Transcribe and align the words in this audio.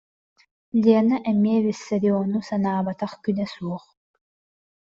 Лена 0.83 1.17
эмиэ 1.31 1.57
Виссариону 1.65 2.39
санаабатах 2.49 3.11
күнэ 3.23 3.45
суох 3.53 3.83